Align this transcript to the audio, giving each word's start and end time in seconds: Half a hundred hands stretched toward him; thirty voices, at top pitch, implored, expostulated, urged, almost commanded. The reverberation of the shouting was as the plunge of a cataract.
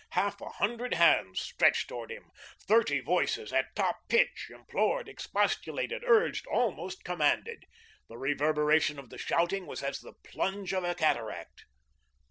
Half 0.13 0.41
a 0.41 0.49
hundred 0.49 0.95
hands 0.95 1.39
stretched 1.41 1.89
toward 1.89 2.09
him; 2.09 2.31
thirty 2.59 3.01
voices, 3.01 3.53
at 3.53 3.75
top 3.75 3.97
pitch, 4.09 4.47
implored, 4.49 5.07
expostulated, 5.07 6.03
urged, 6.07 6.47
almost 6.47 7.03
commanded. 7.03 7.65
The 8.07 8.17
reverberation 8.17 8.97
of 8.97 9.11
the 9.11 9.19
shouting 9.19 9.67
was 9.67 9.83
as 9.83 9.99
the 9.99 10.13
plunge 10.23 10.73
of 10.73 10.83
a 10.83 10.95
cataract. 10.95 11.65